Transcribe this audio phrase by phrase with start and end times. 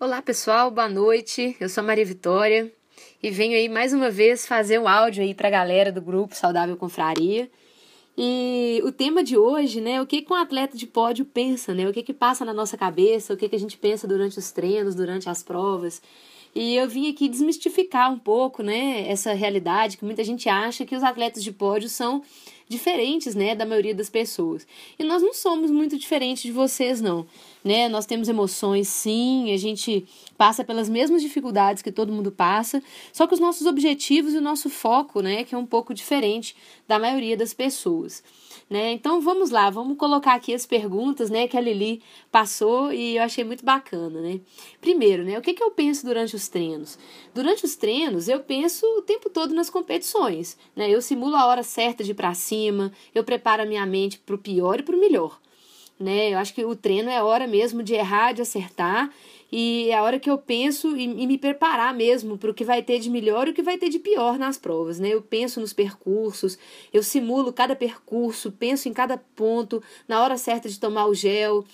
[0.00, 1.56] Olá pessoal, boa noite.
[1.60, 2.70] Eu sou a Maria Vitória
[3.22, 6.34] e venho aí mais uma vez fazer um áudio aí para a galera do grupo
[6.34, 7.48] Saudável Confraria.
[8.18, 11.88] E o tema de hoje, né, o que, que um atleta de pódio pensa, né?
[11.88, 14.50] O que que passa na nossa cabeça, o que que a gente pensa durante os
[14.50, 16.02] treinos, durante as provas.
[16.54, 20.94] E eu vim aqui desmistificar um pouco, né, essa realidade que muita gente acha que
[20.94, 22.22] os atletas de pódio são
[22.68, 24.66] diferentes, né, da maioria das pessoas.
[24.98, 27.26] E nós não somos muito diferentes de vocês, não,
[27.62, 27.88] né?
[27.88, 30.06] Nós temos emoções, sim, a gente
[30.38, 32.82] passa pelas mesmas dificuldades que todo mundo passa,
[33.12, 36.56] só que os nossos objetivos e o nosso foco, né, que é um pouco diferente
[36.88, 38.22] da maioria das pessoas.
[38.68, 38.92] Né?
[38.92, 43.22] Então vamos lá, vamos colocar aqui as perguntas né, que a Lili passou e eu
[43.22, 44.20] achei muito bacana.
[44.20, 44.40] Né?
[44.80, 46.98] Primeiro, né, o que, que eu penso durante os treinos?
[47.34, 50.56] Durante os treinos, eu penso o tempo todo nas competições.
[50.74, 50.90] Né?
[50.90, 54.34] Eu simulo a hora certa de ir para cima, eu preparo a minha mente para
[54.34, 55.38] o pior e para o melhor.
[56.00, 56.32] Né?
[56.32, 59.10] Eu acho que o treino é hora mesmo de errar, de acertar
[59.56, 62.82] e é a hora que eu penso e, me preparar mesmo para o que vai
[62.82, 65.10] ter de melhor e o que vai ter de pior nas provas, né?
[65.10, 66.58] Eu penso nos percursos,
[66.92, 71.64] eu simulo cada percurso, penso em cada ponto, na hora certa de tomar o gel,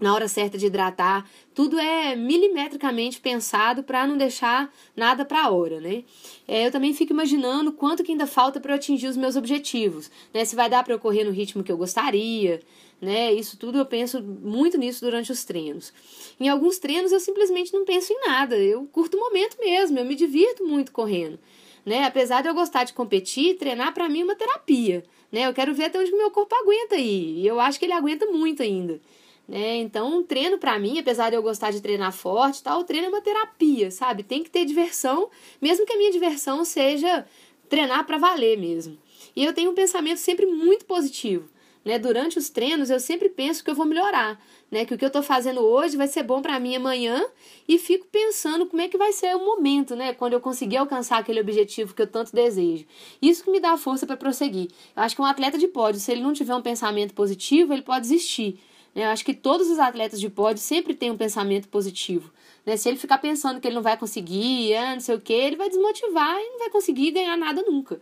[0.00, 5.50] na hora certa de hidratar, tudo é milimetricamente pensado para não deixar nada para a
[5.50, 6.04] hora, né?
[6.46, 10.10] É, eu também fico imaginando quanto que ainda falta para eu atingir os meus objetivos,
[10.32, 10.46] né?
[10.46, 12.60] Se vai dar para eu correr no ritmo que eu gostaria,
[13.00, 13.32] né?
[13.32, 15.92] Isso tudo eu penso muito nisso durante os treinos.
[16.38, 20.04] Em alguns treinos eu simplesmente não penso em nada, eu curto o momento mesmo, eu
[20.04, 21.38] me divirto muito correndo,
[21.84, 22.04] né?
[22.04, 25.46] Apesar de eu gostar de competir, treinar para mim é uma terapia, né?
[25.46, 28.26] Eu quero ver até onde meu corpo aguenta aí, e eu acho que ele aguenta
[28.26, 29.00] muito ainda.
[29.48, 29.76] Né?
[29.78, 33.06] Então, um treino para mim, apesar de eu gostar de treinar forte, tal, o treino
[33.06, 34.22] é uma terapia, sabe?
[34.22, 37.26] Tem que ter diversão, mesmo que a minha diversão seja
[37.66, 38.98] treinar para valer mesmo.
[39.34, 41.48] E eu tenho um pensamento sempre muito positivo.
[41.88, 41.98] Né?
[41.98, 44.38] Durante os treinos, eu sempre penso que eu vou melhorar,
[44.70, 44.84] né?
[44.84, 47.24] que o que eu estou fazendo hoje vai ser bom para mim amanhã
[47.66, 50.12] e fico pensando como é que vai ser o momento, né?
[50.12, 52.84] quando eu conseguir alcançar aquele objetivo que eu tanto desejo.
[53.22, 54.68] Isso que me dá força para prosseguir.
[54.94, 57.80] Eu acho que um atleta de pódio, se ele não tiver um pensamento positivo, ele
[57.80, 58.60] pode desistir.
[58.94, 59.06] Né?
[59.06, 62.30] Eu acho que todos os atletas de pódio sempre têm um pensamento positivo.
[62.66, 62.76] Né?
[62.76, 65.56] Se ele ficar pensando que ele não vai conseguir, ah, não sei o que, ele
[65.56, 67.98] vai desmotivar e não vai conseguir ganhar nada nunca.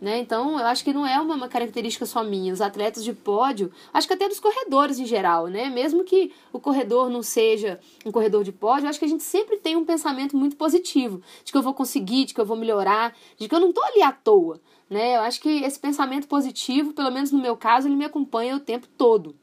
[0.00, 0.20] Né?
[0.20, 2.52] Então, eu acho que não é uma, uma, característica só minha.
[2.52, 5.68] Os atletas de pódio, acho que até dos corredores em geral, né?
[5.68, 9.56] Mesmo que o corredor não seja um corredor de pódio, acho que a gente sempre
[9.56, 13.12] tem um pensamento muito positivo de que eu vou conseguir, de que eu vou melhorar,
[13.36, 15.16] de que eu não estou ali à toa, né?
[15.16, 18.60] Eu acho que esse pensamento positivo, pelo menos no meu caso, ele me acompanha o
[18.60, 19.34] tempo todo.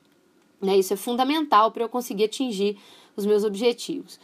[0.62, 0.78] Né?
[0.78, 2.78] Isso é fundamental para eu conseguir atingir
[3.16, 4.20] os meus objetivos.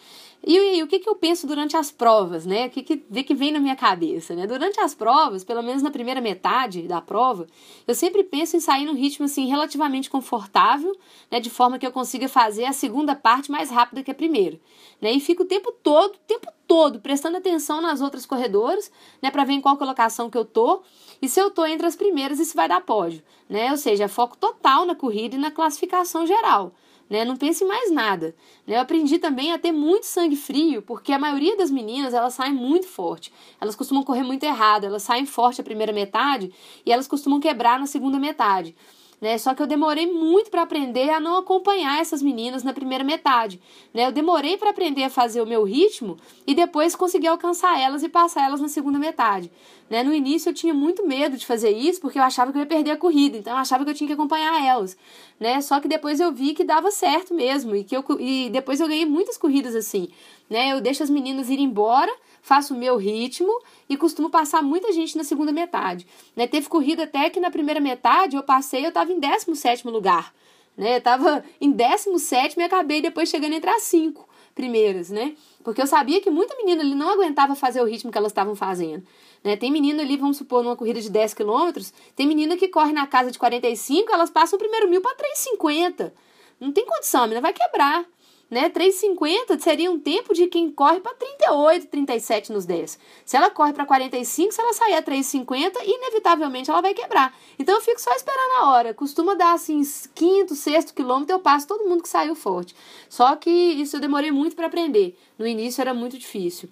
[0.46, 2.66] E, e, o que, que eu penso durante as provas, né?
[2.66, 4.48] O que, que, que, vem na minha cabeça, né?
[4.48, 7.46] Durante as provas, pelo menos na primeira metade da prova,
[7.88, 10.98] eu sempre penso em sair num ritmo, assim, relativamente confortável,
[11.30, 11.40] né?
[11.40, 14.60] De forma que eu consiga fazer a segunda parte mais rápida que a primeira,
[15.00, 15.12] né?
[15.12, 18.92] E fico o tempo todo, o tempo todo, prestando atenção nas outras corredoras,
[19.22, 19.30] né?
[19.30, 20.82] Para ver em qual colocação que eu tô
[21.22, 23.70] e se eu tô entre as primeiras, isso vai dar pódio, né?
[23.70, 26.74] Ou seja, foco total na corrida e na classificação geral
[27.12, 27.26] né?
[27.26, 28.34] Não pense em mais nada.
[28.66, 28.78] Né?
[28.78, 32.54] Eu aprendi também a ter muito sangue frio, porque a maioria das meninas, elas saem
[32.54, 33.34] muito forte.
[33.60, 36.54] Elas costumam correr muito errado, elas saem forte a primeira metade
[36.86, 38.74] e elas costumam quebrar na segunda metade
[39.22, 39.38] né?
[39.38, 43.62] Só que eu demorei muito para aprender a não acompanhar essas meninas na primeira metade,
[43.94, 44.08] né?
[44.08, 46.18] Eu demorei para aprender a fazer o meu ritmo
[46.48, 49.52] e depois consegui alcançar elas e passar elas na segunda metade,
[49.92, 50.04] né?
[50.04, 52.66] No início eu tinha muito medo de fazer isso porque eu achava que eu ia
[52.66, 54.96] perder a corrida, então eu achava que eu tinha que acompanhar elas,
[55.38, 55.60] né?
[55.60, 58.88] Só que depois eu vi que dava certo mesmo e que eu e depois eu
[58.88, 60.08] ganhei muitas corridas assim,
[60.50, 60.72] né?
[60.72, 63.52] Eu deixo as meninas ir embora faço o meu ritmo
[63.90, 66.08] e costumo passar muita gente na segunda metade.
[66.36, 66.48] Né?
[66.48, 70.34] Teve corrida até que na primeira metade eu passei, eu estava em 17 lugar.
[70.76, 70.96] Né?
[70.96, 74.28] Eu estava em 17 e acabei depois chegando entre as cinco
[74.62, 75.36] primeiras, né?
[75.64, 78.56] Porque eu sabia que muita menina ali não aguentava fazer o ritmo que elas estavam
[78.56, 79.04] fazendo.
[79.44, 79.56] Né?
[79.56, 83.08] Tem menina ali, vamos supor, numa corrida de 10 quilômetros, tem menina que corre na
[83.08, 86.12] casa de 45, elas passam o primeiro mil para 3,50.
[86.60, 88.06] Não tem condição, a menina vai quebrar
[88.52, 88.70] né?
[88.70, 93.00] 3,50 seria um tempo de quem corre para 38, 37 nos 10.
[93.26, 97.34] Se ela corre para 45, se ela sair a 3,50, inevitavelmente ela vai quebrar.
[97.58, 98.94] Então eu fico só esperando a hora.
[98.94, 99.82] Costuma dar assim,
[100.14, 102.76] quinto, sexto quilômetro, eu passo todo mundo que saiu forte.
[103.08, 105.18] Só que isso eu demorei muito para aprender.
[105.40, 106.70] No início era muito difícil.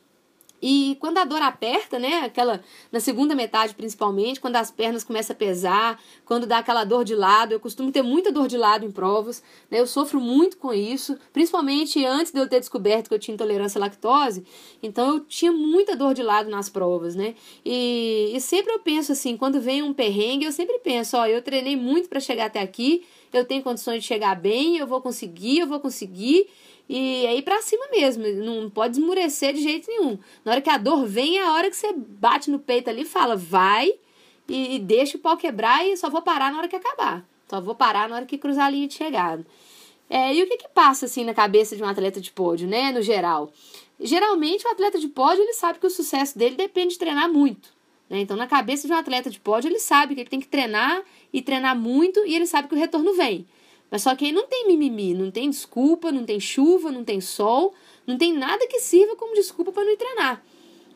[0.61, 2.61] E quando a dor aperta, né, aquela
[2.91, 7.15] na segunda metade principalmente, quando as pernas começam a pesar, quando dá aquela dor de
[7.15, 9.79] lado, eu costumo ter muita dor de lado em provas, né?
[9.79, 13.79] Eu sofro muito com isso, principalmente antes de eu ter descoberto que eu tinha intolerância
[13.79, 14.45] à lactose,
[14.81, 17.35] então eu tinha muita dor de lado nas provas, né?
[17.65, 21.41] E, e sempre eu penso assim, quando vem um perrengue, eu sempre penso, ó, eu
[21.41, 23.03] treinei muito para chegar até aqui,
[23.33, 26.47] eu tenho condições de chegar bem, eu vou conseguir, eu vou conseguir.
[26.87, 30.17] e aí pra cima mesmo, não pode esmurecer de jeito nenhum.
[30.43, 33.01] Na hora que a dor vem, é a hora que você bate no peito ali
[33.01, 33.93] e fala, vai
[34.47, 37.25] e, e deixa o pau quebrar e só vou parar na hora que acabar.
[37.47, 39.45] Só vou parar na hora que cruzar a linha de chegada.
[40.09, 42.91] É, e o que que passa assim na cabeça de um atleta de pódio, né,
[42.91, 43.51] no geral?
[43.99, 47.69] Geralmente o atleta de pódio, ele sabe que o sucesso dele depende de treinar muito.
[48.09, 48.19] Né?
[48.21, 51.03] Então, na cabeça de um atleta de pódio, ele sabe que ele tem que treinar
[51.31, 53.45] e treinar muito e ele sabe que o retorno vem.
[53.91, 57.19] Mas só que aí não tem mimimi, não tem desculpa, não tem chuva, não tem
[57.21, 57.73] sol,
[58.05, 60.43] não tem nada que sirva como desculpa para não ir treinar.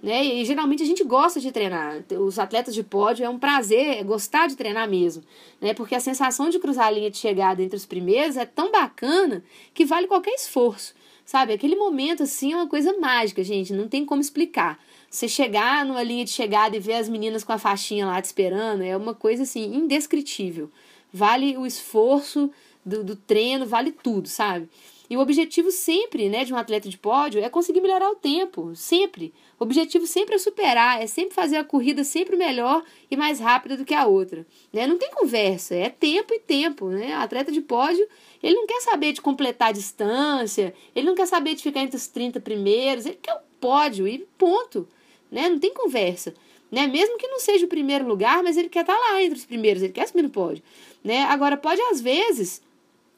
[0.01, 0.23] Né?
[0.25, 2.03] E geralmente a gente gosta de treinar.
[2.19, 5.23] Os atletas de pódio é um prazer, é gostar de treinar mesmo.
[5.61, 5.73] Né?
[5.73, 9.43] Porque a sensação de cruzar a linha de chegada entre os primeiros é tão bacana
[9.73, 10.93] que vale qualquer esforço.
[11.25, 11.53] Sabe?
[11.53, 14.77] Aquele momento assim é uma coisa mágica, gente, não tem como explicar.
[15.13, 18.25] Você chegar numa linha de chegada e ver as meninas com a faixinha lá te
[18.25, 20.71] esperando é uma coisa assim indescritível.
[21.13, 22.49] Vale o esforço
[22.83, 24.67] do, do treino, vale tudo, sabe?
[25.07, 28.75] E o objetivo sempre, né, de um atleta de pódio é conseguir melhorar o tempo,
[28.75, 29.31] sempre.
[29.59, 33.77] O objetivo sempre é superar, é sempre fazer a corrida sempre melhor e mais rápida
[33.77, 34.87] do que a outra, né?
[34.87, 37.15] Não tem conversa, é tempo e tempo, né?
[37.15, 38.03] O atleta de pódio,
[38.41, 41.97] ele não quer saber de completar a distância, ele não quer saber de ficar entre
[41.97, 44.87] os 30 primeiros, ele quer o pódio e ponto,
[45.33, 45.49] né?
[45.49, 46.33] Não tem conversa.
[46.71, 46.87] Né?
[46.87, 49.83] Mesmo que não seja o primeiro lugar, mas ele quer estar lá entre os primeiros,
[49.83, 50.63] ele quer subir no pódio.
[51.03, 51.23] Né?
[51.23, 52.61] Agora, pode às vezes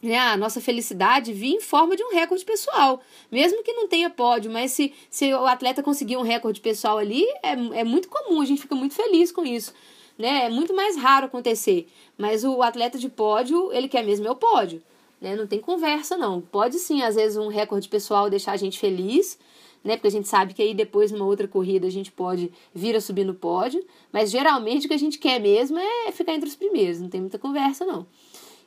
[0.01, 3.01] né, a nossa felicidade vir em forma de um recorde pessoal.
[3.31, 7.23] Mesmo que não tenha pódio, mas se, se o atleta conseguir um recorde pessoal ali,
[7.43, 9.73] é, é muito comum, a gente fica muito feliz com isso.
[10.17, 10.45] Né?
[10.45, 11.87] É muito mais raro acontecer.
[12.17, 14.81] Mas o atleta de pódio, ele quer mesmo é o pódio.
[15.19, 15.35] Né?
[15.35, 16.41] Não tem conversa, não.
[16.41, 19.37] Pode sim, às vezes, um recorde pessoal deixar a gente feliz,
[19.85, 19.95] né?
[19.95, 22.99] Porque a gente sabe que aí depois, numa outra corrida, a gente pode vir a
[22.99, 23.85] subir no pódio.
[24.11, 27.21] Mas geralmente o que a gente quer mesmo é ficar entre os primeiros, não tem
[27.21, 28.07] muita conversa, não.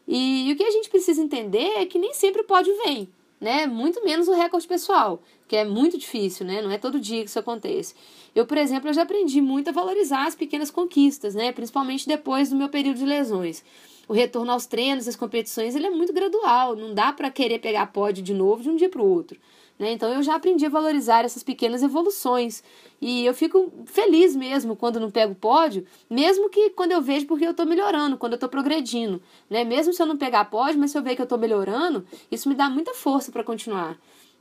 [0.06, 3.08] E, e o que a gente precisa entender é que nem sempre o pódio vem,
[3.40, 3.66] né?
[3.66, 6.60] Muito menos o recorde pessoal, que é muito difícil, né?
[6.60, 7.94] Não é todo dia que isso acontece.
[8.34, 11.50] Eu, por exemplo, eu já aprendi muito a valorizar as pequenas conquistas, né?
[11.50, 13.64] Principalmente depois do meu período de lesões.
[14.06, 16.76] O retorno aos treinos, às competições, ele é muito gradual.
[16.76, 19.38] Não dá para querer pegar pódio de novo de um dia para o outro.
[19.78, 19.92] Né?
[19.92, 22.62] Então eu já aprendi a valorizar essas pequenas evoluções.
[23.00, 27.46] E eu fico feliz mesmo quando não pego pódio, mesmo que quando eu vejo porque
[27.46, 29.22] eu estou melhorando, quando eu estou progredindo.
[29.48, 29.64] Né?
[29.64, 32.48] Mesmo se eu não pegar pódio, mas se eu ver que eu estou melhorando, isso
[32.48, 33.96] me dá muita força para continuar.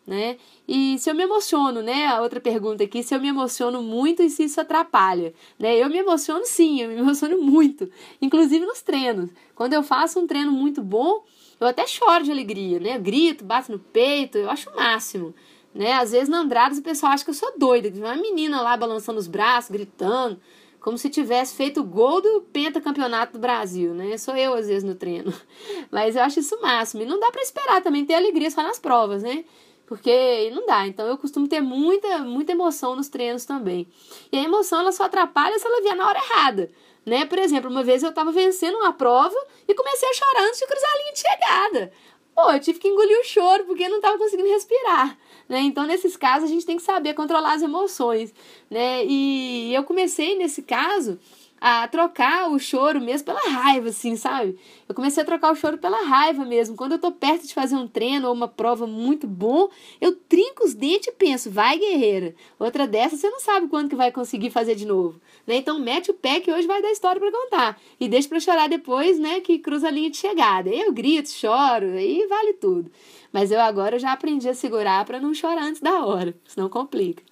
[0.07, 0.37] Né?
[0.65, 2.07] E se eu me emociono, né?
[2.07, 5.75] A outra pergunta aqui, se eu me emociono muito e se isso atrapalha, né?
[5.75, 9.29] Eu me emociono sim, eu me emociono muito, inclusive nos treinos.
[9.53, 11.25] Quando eu faço um treino muito bom,
[11.59, 12.95] eu até choro de alegria, né?
[12.95, 15.35] Eu grito, bato no peito, eu acho o máximo.
[15.75, 15.91] Né?
[15.93, 18.77] Às vezes na Andradas o pessoal acha que eu sou doida, que uma menina lá
[18.77, 20.39] balançando os braços, gritando,
[20.79, 24.17] como se tivesse feito o gol do pentacampeonato do Brasil, né?
[24.17, 25.33] Sou eu às vezes no treino.
[25.91, 27.03] Mas eu acho isso o máximo.
[27.03, 29.43] E não dá para esperar também ter alegria só nas provas, né?
[29.87, 30.85] Porque não dá.
[30.85, 33.87] Então eu costumo ter muita, muita emoção nos treinos também.
[34.31, 36.69] E a emoção ela só atrapalha se ela vier na hora errada.
[37.05, 37.25] Né?
[37.25, 39.35] Por exemplo, uma vez eu estava vencendo uma prova
[39.65, 41.91] e comecei a chorar antes de cruzar a linha de chegada.
[42.35, 45.17] Pô, eu tive que engolir o choro porque não estava conseguindo respirar.
[45.47, 45.61] Né?
[45.61, 48.33] Então, nesses casos, a gente tem que saber controlar as emoções.
[48.69, 49.05] Né?
[49.05, 51.17] E eu comecei, nesse caso,
[51.59, 54.57] a trocar o choro mesmo pela raiva, assim, sabe?
[54.87, 56.75] Eu comecei a trocar o choro pela raiva mesmo.
[56.75, 59.69] Quando eu tô perto de fazer um treino ou uma prova muito bom,
[59.99, 62.35] eu trinco os dentes e penso, vai guerreira.
[62.59, 65.19] Outra dessa você não sabe quando que vai conseguir fazer de novo.
[65.45, 65.55] Né?
[65.57, 67.79] Então mete o pé que hoje vai dar história para contar.
[67.99, 70.69] E deixa para chorar depois, né, que cruza a linha de chegada.
[70.69, 72.91] Eu grito, choro, aí vale tudo.
[73.31, 77.23] Mas eu agora já aprendi a segurar para não chorar antes da hora, senão complica.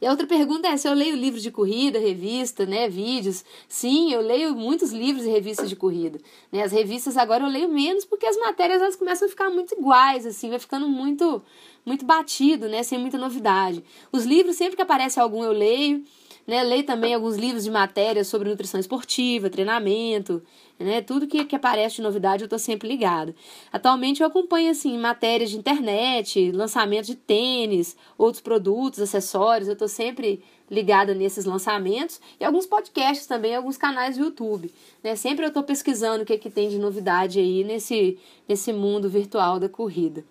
[0.00, 3.44] E a outra pergunta é se eu leio livros de corrida, revista, né, vídeos.
[3.68, 6.18] Sim, eu leio muitos livros e revistas de corrida.
[6.52, 6.62] Né?
[6.62, 10.26] As revistas agora eu leio menos porque as matérias elas começam a ficar muito iguais,
[10.26, 11.42] assim, vai ficando muito
[11.84, 13.82] muito batido, né, sem muita novidade.
[14.10, 16.04] Os livros sempre que aparece algum eu leio.
[16.46, 20.40] Né, leio também alguns livros de matérias sobre nutrição esportiva, treinamento,
[20.78, 21.00] né?
[21.00, 23.34] Tudo que, que aparece de novidade eu estou sempre ligada.
[23.72, 29.88] Atualmente eu acompanho assim matérias de internet, lançamento de tênis, outros produtos, acessórios, eu estou
[29.88, 34.72] sempre ligada nesses lançamentos e alguns podcasts também, alguns canais do YouTube.
[35.02, 35.16] Né?
[35.16, 39.58] Sempre eu estou pesquisando o que, que tem de novidade aí nesse, nesse mundo virtual
[39.58, 40.24] da corrida.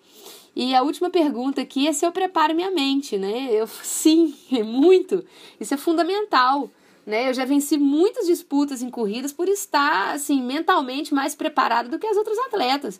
[0.56, 3.48] E a última pergunta aqui é se eu preparo minha mente, né?
[3.50, 4.34] Eu sim,
[4.64, 5.22] muito.
[5.60, 6.70] Isso é fundamental.
[7.04, 7.28] Né?
[7.28, 12.06] Eu já venci muitas disputas em corridas por estar assim mentalmente mais preparado do que
[12.06, 12.98] as outras atletas.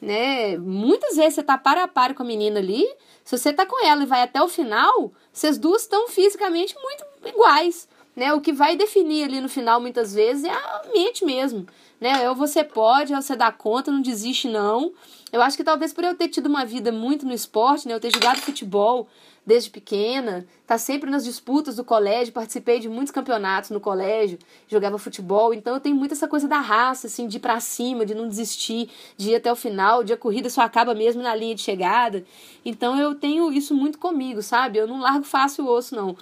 [0.00, 0.56] Né?
[0.58, 2.86] Muitas vezes você tá para a par com a menina ali,
[3.24, 7.04] se você tá com ela e vai até o final, vocês duas estão fisicamente muito
[7.26, 7.88] iguais.
[8.14, 8.32] Né?
[8.32, 11.66] O que vai definir ali no final, muitas vezes, é a mente mesmo.
[12.00, 12.28] Né?
[12.28, 14.92] Ou você pode, ou você dá conta, não desiste não.
[15.32, 17.94] Eu acho que talvez por eu ter tido uma vida muito no esporte, né?
[17.94, 19.08] Eu ter jogado futebol
[19.48, 24.38] desde pequena, tá sempre nas disputas do colégio, participei de muitos campeonatos no colégio,
[24.68, 28.04] jogava futebol, então eu tenho muito essa coisa da raça, assim, de ir pra cima,
[28.04, 31.34] de não desistir, de ir até o final, de a corrida só acaba mesmo na
[31.34, 32.26] linha de chegada.
[32.62, 34.78] Então eu tenho isso muito comigo, sabe?
[34.78, 36.14] Eu não largo fácil o osso, não.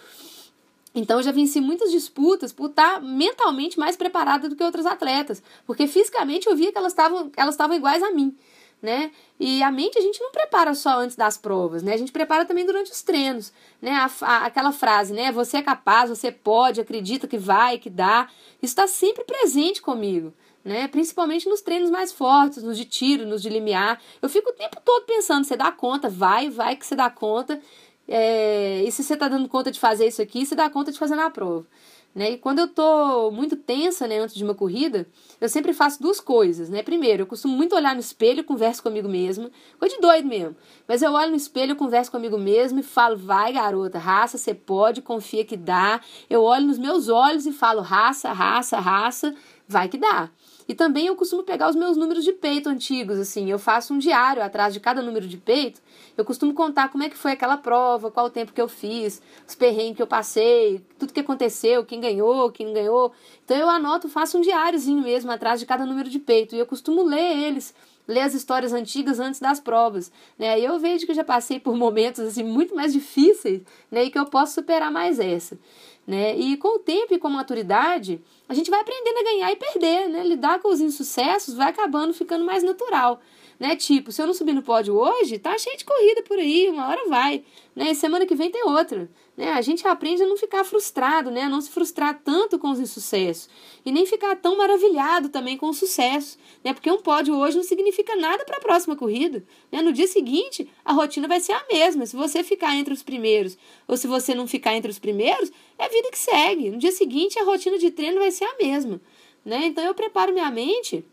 [0.97, 5.43] Então eu já venci muitas disputas por estar mentalmente mais preparada do que outras atletas,
[5.65, 8.35] porque fisicamente eu via que elas estavam elas estavam iguais a mim
[8.81, 9.11] né?
[9.39, 11.95] E a mente a gente não prepara só antes das provas, né?
[11.95, 13.91] A gente prepara também durante os treinos, né?
[13.91, 15.33] A, a, aquela frase, né?
[15.33, 18.29] Você é capaz, você pode, acredita que vai, que dá.
[18.63, 20.33] Isso está sempre presente comigo,
[20.65, 20.89] né?
[20.89, 24.01] Principalmente nos treinos mais fortes, nos de tiro, nos de limiar.
[24.21, 27.61] Eu fico o tempo todo pensando, você dá conta, vai, vai que você dá conta.
[28.09, 30.99] É, e se você está dando conta de fazer isso aqui, você dá conta de
[30.99, 31.67] fazer na prova.
[32.15, 32.31] Né?
[32.31, 35.07] E quando eu tô muito tensa, né, antes de uma corrida,
[35.39, 36.83] eu sempre faço duas coisas, né?
[36.83, 40.57] Primeiro, eu costumo muito olhar no espelho, converso comigo mesma, coisa de doido mesmo.
[40.89, 45.03] Mas eu olho no espelho, converso comigo mesma e falo: "Vai, garota, raça, você pode,
[45.03, 46.01] confia que dá".
[46.31, 49.35] Eu olho nos meus olhos e falo: "Raça, raça, raça,
[49.69, 50.31] vai que dá".
[50.69, 53.99] E também eu costumo pegar os meus números de peito antigos, assim, eu faço um
[53.99, 55.81] diário atrás de cada número de peito.
[56.17, 59.23] Eu costumo contar como é que foi aquela prova, qual o tempo que eu fiz,
[59.47, 63.13] os perrengues que eu passei, tudo que aconteceu, quem ganhou, quem não ganhou.
[63.45, 66.67] Então eu anoto, faço um diáriozinho mesmo atrás de cada número de peito e eu
[66.67, 67.73] costumo ler eles
[68.07, 70.59] ler as histórias antigas antes das provas, né?
[70.59, 74.05] E eu vejo que eu já passei por momentos assim muito mais difíceis, né?
[74.05, 75.59] E que eu posso superar mais essa,
[76.07, 76.37] né?
[76.37, 79.57] E com o tempo e com a maturidade, a gente vai aprendendo a ganhar e
[79.57, 80.23] perder, né?
[80.23, 83.21] Lidar com os insucessos vai acabando ficando mais natural
[83.59, 83.75] né?
[83.77, 86.89] Tipo, se eu não subir no pódio hoje, tá cheio de corrida por aí, uma
[86.89, 87.43] hora vai,
[87.75, 87.91] né?
[87.91, 89.53] E semana que vem tem outra, né?
[89.53, 91.43] A gente aprende a não ficar frustrado, né?
[91.43, 93.49] A não se frustrar tanto com os insucessos
[93.85, 96.75] e nem ficar tão maravilhado também com o sucesso, né?
[96.75, 99.81] Porque um pódio hoje não significa nada para a próxima corrida, né?
[99.81, 102.05] No dia seguinte, a rotina vai ser a mesma.
[102.05, 103.57] Se você ficar entre os primeiros
[103.89, 106.71] ou se você não ficar entre os primeiros, é a vida que segue.
[106.71, 109.01] No dia seguinte, a rotina de treino vai ser a mesma,
[109.45, 109.67] né?
[109.67, 111.05] Então eu preparo minha mente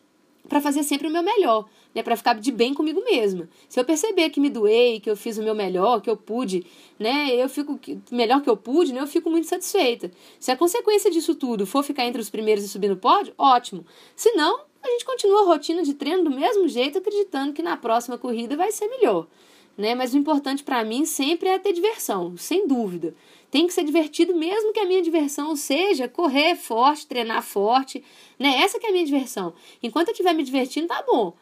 [0.47, 3.47] para fazer sempre o meu melhor né, para ficar de bem comigo mesma.
[3.69, 6.65] Se eu perceber que me doei, que eu fiz o meu melhor, que eu pude,
[6.99, 7.79] né, eu fico
[8.11, 10.11] melhor que eu pude, né, eu fico muito satisfeita.
[10.39, 13.85] Se a consequência disso tudo for ficar entre os primeiros e subir no pódio, ótimo.
[14.15, 17.77] Se não, a gente continua a rotina de treino do mesmo jeito, acreditando que na
[17.77, 19.27] próxima corrida vai ser melhor.
[19.75, 19.95] Né?
[19.95, 23.15] Mas o importante para mim sempre é ter diversão, sem dúvida.
[23.49, 28.03] Tem que ser divertido, mesmo que a minha diversão seja correr forte, treinar forte,
[28.37, 28.57] né?
[28.57, 29.53] Essa que é a minha diversão.
[29.81, 31.33] Enquanto eu estiver me divertindo, tá bom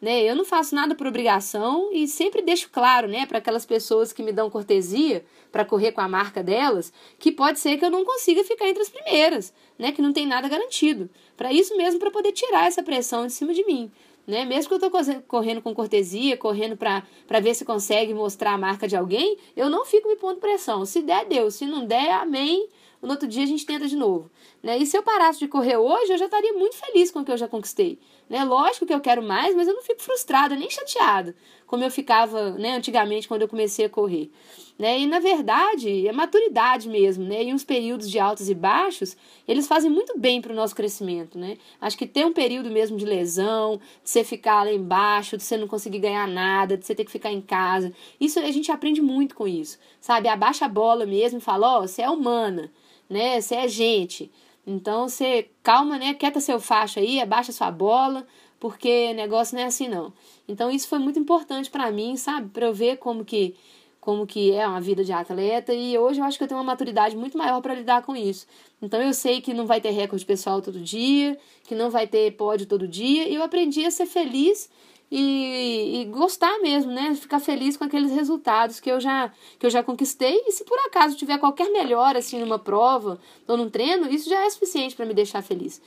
[0.00, 0.22] né?
[0.22, 4.22] Eu não faço nada por obrigação e sempre deixo claro, né, para aquelas pessoas que
[4.22, 8.04] me dão cortesia para correr com a marca delas, que pode ser que eu não
[8.04, 11.10] consiga ficar entre as primeiras, né, que não tem nada garantido.
[11.36, 13.90] Para isso mesmo, para poder tirar essa pressão de cima de mim.
[14.26, 14.44] Né?
[14.44, 18.86] Mesmo que eu estou correndo com cortesia, correndo para ver se consegue mostrar a marca
[18.86, 20.86] de alguém, eu não fico me pondo pressão.
[20.86, 21.50] Se der, deu.
[21.50, 22.68] Se não der, amém.
[23.02, 24.30] No outro dia a gente tenta de novo.
[24.62, 24.78] Né?
[24.78, 27.32] E se eu parasse de correr hoje, eu já estaria muito feliz com o que
[27.32, 27.98] eu já conquistei.
[28.28, 28.44] Né?
[28.44, 31.34] Lógico que eu quero mais, mas eu não fico frustrada, nem chateada,
[31.66, 34.30] como eu ficava né, antigamente quando eu comecei a correr.
[34.78, 35.00] Né?
[35.00, 37.44] E na verdade, é maturidade mesmo, né?
[37.44, 39.14] E uns períodos de altos e baixos,
[39.46, 41.58] eles fazem muito bem para o nosso crescimento, né?
[41.78, 45.58] Acho que ter um período mesmo de lesão, de você ficar lá embaixo, de você
[45.58, 49.02] não conseguir ganhar nada, de você ter que ficar em casa, isso a gente aprende
[49.02, 50.28] muito com isso, sabe?
[50.28, 52.72] Abaixa a bola mesmo e fala, ó, oh, você é humana,
[53.06, 53.38] né?
[53.38, 54.30] Você é gente.
[54.70, 56.14] Então você calma, né?
[56.14, 58.24] Quieta seu facho aí, abaixa sua bola,
[58.60, 60.12] porque negócio não é assim não.
[60.46, 62.48] Então isso foi muito importante para mim, sabe?
[62.50, 63.56] Para eu ver como que
[64.00, 66.64] como que é uma vida de atleta e hoje eu acho que eu tenho uma
[66.64, 68.46] maturidade muito maior para lidar com isso.
[68.80, 72.30] Então eu sei que não vai ter recorde pessoal todo dia, que não vai ter
[72.32, 74.70] pódio todo dia, e eu aprendi a ser feliz
[75.10, 77.14] e, e, gostar mesmo, né?
[77.14, 80.40] Ficar feliz com aqueles resultados que eu já que eu já conquistei.
[80.46, 84.44] E se por acaso tiver qualquer melhora assim numa prova ou num treino, isso já
[84.44, 85.82] é suficiente para me deixar feliz.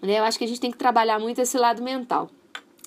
[0.00, 0.20] Né?
[0.20, 2.30] Eu acho que a gente tem que trabalhar muito esse lado mental.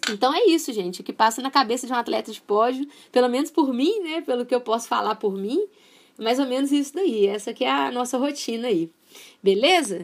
[0.10, 3.30] Então é isso, gente, o que passa na cabeça de um atleta de pódio, pelo
[3.30, 4.22] menos por mim, né?
[4.22, 5.64] Pelo que eu posso falar por mim,
[6.18, 7.28] mais ou menos isso daí.
[7.28, 8.90] Essa é a nossa rotina aí.
[9.42, 10.02] Beleza?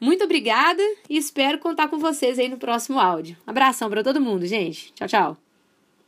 [0.00, 3.36] Muito obrigada e espero contar com vocês aí no próximo áudio.
[3.46, 4.92] Abração para todo mundo, gente.
[4.94, 5.49] Tchau, tchau.